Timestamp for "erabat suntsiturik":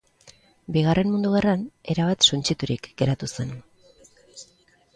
1.95-2.89